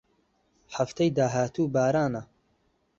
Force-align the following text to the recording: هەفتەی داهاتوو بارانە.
هەفتەی 0.75 1.09
داهاتوو 1.17 1.71
بارانە. 1.73 2.21